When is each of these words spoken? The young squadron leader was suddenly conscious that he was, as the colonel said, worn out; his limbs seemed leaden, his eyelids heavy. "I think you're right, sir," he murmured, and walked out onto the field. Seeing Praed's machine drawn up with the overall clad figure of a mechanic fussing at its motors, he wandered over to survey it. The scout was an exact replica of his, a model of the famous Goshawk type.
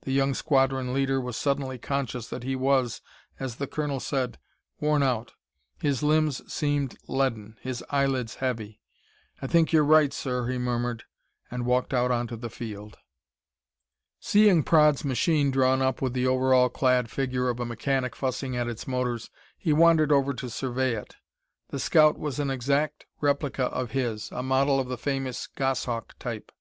The 0.00 0.12
young 0.12 0.32
squadron 0.32 0.94
leader 0.94 1.20
was 1.20 1.36
suddenly 1.36 1.76
conscious 1.76 2.28
that 2.28 2.42
he 2.42 2.56
was, 2.56 3.02
as 3.38 3.56
the 3.56 3.66
colonel 3.66 4.00
said, 4.00 4.38
worn 4.80 5.02
out; 5.02 5.34
his 5.78 6.02
limbs 6.02 6.40
seemed 6.50 6.96
leaden, 7.06 7.58
his 7.60 7.84
eyelids 7.90 8.36
heavy. 8.36 8.80
"I 9.42 9.46
think 9.46 9.70
you're 9.70 9.84
right, 9.84 10.10
sir," 10.10 10.46
he 10.48 10.56
murmured, 10.56 11.04
and 11.50 11.66
walked 11.66 11.92
out 11.92 12.10
onto 12.10 12.34
the 12.34 12.48
field. 12.48 12.96
Seeing 14.18 14.62
Praed's 14.62 15.04
machine 15.04 15.50
drawn 15.50 15.82
up 15.82 16.00
with 16.00 16.14
the 16.14 16.26
overall 16.26 16.70
clad 16.70 17.10
figure 17.10 17.50
of 17.50 17.60
a 17.60 17.66
mechanic 17.66 18.16
fussing 18.16 18.56
at 18.56 18.68
its 18.68 18.86
motors, 18.88 19.28
he 19.58 19.74
wandered 19.74 20.10
over 20.10 20.32
to 20.32 20.48
survey 20.48 20.94
it. 20.94 21.16
The 21.68 21.78
scout 21.78 22.18
was 22.18 22.38
an 22.38 22.48
exact 22.50 23.04
replica 23.20 23.64
of 23.64 23.90
his, 23.90 24.32
a 24.32 24.42
model 24.42 24.80
of 24.80 24.88
the 24.88 24.96
famous 24.96 25.46
Goshawk 25.46 26.18
type. 26.18 26.52